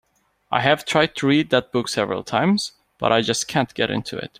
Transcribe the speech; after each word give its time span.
I 0.51 0.61
have 0.61 0.83
tried 0.83 1.15
to 1.17 1.27
read 1.27 1.51
that 1.51 1.71
book 1.71 1.87
several 1.87 2.23
times, 2.23 2.71
but 2.97 3.11
I 3.11 3.21
just 3.21 3.47
can't 3.47 3.71
get 3.75 3.91
into 3.91 4.17
it. 4.17 4.29